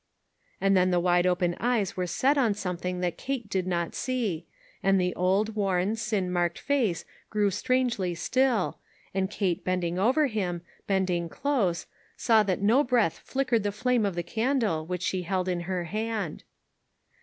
*' 0.31 0.59
And 0.59 0.75
then 0.75 0.89
the 0.89 0.99
wide 0.99 1.27
open 1.27 1.55
eyes 1.59 1.95
were 1.95 2.07
set 2.07 2.35
on 2.35 2.55
something 2.55 3.01
that 3.01 3.19
Kate 3.19 3.47
did 3.47 3.67
not 3.67 3.93
see, 3.93 4.47
and 4.81 4.99
the 4.99 5.13
old 5.13 5.49
worn, 5.53 5.95
sin 5.95 6.31
marked 6.31 6.57
face 6.57 7.05
grew 7.29 7.51
strangely 7.51 8.15
still, 8.15 8.79
and 9.13 9.29
Kate 9.29 9.63
bending 9.63 9.99
over 9.99 10.25
him, 10.25 10.63
bending 10.87 11.29
close, 11.29 11.85
saw 12.17 12.41
that 12.41 12.63
no 12.63 12.83
breath 12.83 13.19
flickered 13.19 13.61
the 13.61 13.71
flame 13.71 14.03
of 14.03 14.15
the 14.15 14.23
candle 14.23 14.87
which 14.87 15.03
she 15.03 15.21
held 15.21 15.47
in 15.47 15.61
her 15.69 15.83
hand. 15.83 16.45